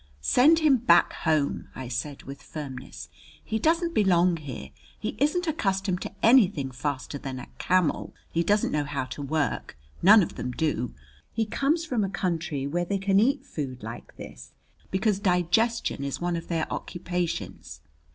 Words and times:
"Send 0.23 0.57
him 0.57 0.77
back 0.77 1.13
home," 1.13 1.67
I 1.75 1.87
said 1.87 2.23
with 2.23 2.41
firmness. 2.41 3.07
"He 3.43 3.59
doesn't 3.59 3.93
belong 3.93 4.37
here; 4.37 4.71
he 4.99 5.15
isn't 5.19 5.45
accustomed 5.45 6.01
to 6.01 6.11
anything 6.23 6.71
faster 6.71 7.19
than 7.19 7.37
a 7.39 7.45
camel. 7.59 8.15
He 8.31 8.41
doesn't 8.43 8.71
know 8.71 8.85
how 8.85 9.05
to 9.05 9.21
work 9.21 9.77
none 10.01 10.23
of 10.23 10.37
them 10.37 10.53
do. 10.53 10.95
He 11.31 11.45
comes 11.45 11.85
from 11.85 12.03
a 12.03 12.09
country 12.09 12.65
where 12.65 12.83
they 12.85 12.97
can 12.97 13.19
eat 13.19 13.45
food 13.45 13.83
like 13.83 14.17
this 14.17 14.53
because 14.89 15.19
digestion 15.19 16.03
is 16.03 16.19
one 16.19 16.35
of 16.35 16.47
their 16.47 16.65
occupations." 16.73 17.81